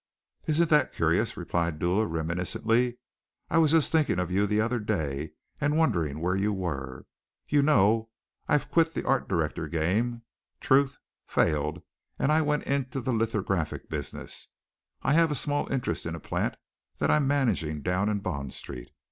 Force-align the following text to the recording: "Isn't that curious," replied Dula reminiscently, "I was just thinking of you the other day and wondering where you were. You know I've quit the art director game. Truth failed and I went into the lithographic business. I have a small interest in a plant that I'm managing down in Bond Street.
"Isn't 0.47 0.71
that 0.71 0.93
curious," 0.93 1.37
replied 1.37 1.77
Dula 1.77 2.07
reminiscently, 2.07 2.97
"I 3.51 3.59
was 3.59 3.69
just 3.69 3.91
thinking 3.91 4.17
of 4.17 4.31
you 4.31 4.47
the 4.47 4.59
other 4.59 4.79
day 4.79 5.33
and 5.59 5.77
wondering 5.77 6.17
where 6.19 6.35
you 6.35 6.51
were. 6.51 7.05
You 7.47 7.61
know 7.61 8.09
I've 8.47 8.71
quit 8.71 8.95
the 8.95 9.05
art 9.07 9.27
director 9.29 9.67
game. 9.67 10.23
Truth 10.59 10.97
failed 11.27 11.83
and 12.17 12.31
I 12.31 12.41
went 12.41 12.63
into 12.63 12.99
the 12.99 13.13
lithographic 13.13 13.91
business. 13.91 14.49
I 15.03 15.13
have 15.13 15.29
a 15.29 15.35
small 15.35 15.71
interest 15.71 16.07
in 16.07 16.15
a 16.15 16.19
plant 16.19 16.55
that 16.97 17.11
I'm 17.11 17.27
managing 17.27 17.83
down 17.83 18.09
in 18.09 18.21
Bond 18.21 18.53
Street. 18.55 18.89